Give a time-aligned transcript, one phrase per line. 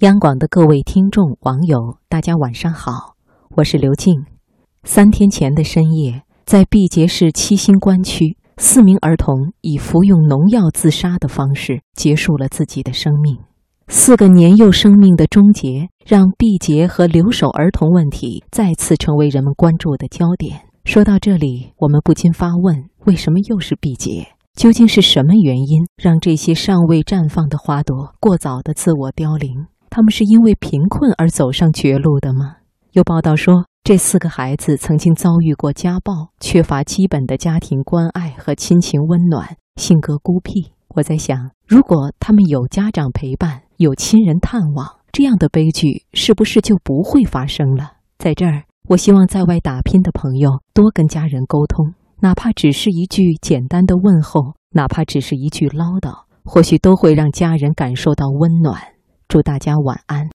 [0.00, 3.16] 央广的各位听众、网友，大家晚上好，
[3.56, 4.24] 我是刘静。
[4.82, 13.36] 三天前的深夜，在毕节市七星关区，四名儿童以服用农药自杀的方式结束了自己的生命。
[13.88, 20.62] 四个年幼生命的终结，让毕节和留守儿童问题再次成为人们关注的焦点。
[20.86, 24.28] 说到这里，我们不禁发问：为什么又是毕节？
[24.54, 29.66] 究竟是什么原因让这些尚未绽放的花朵过早的自我凋零？
[29.90, 32.58] 他们是因为贫困而走上绝路的吗？
[32.92, 40.72] 有报道说，这四个孩子曾经遭遇过家暴，缺乏基本的家庭关爱和亲情温暖，性格孤僻。
[40.94, 47.92] 我在想，如果他们有家长陪伴，有亲人探望，这样的悲剧是不是就不会发生了？
[48.18, 58.80] 在这儿，我希望在外打拼的朋友多跟家人沟通，哪怕只是一句简单的问候，哪怕只是一句唠叨，或许都会让家人感受到温暖。
[59.30, 60.28] 祝大家晚安。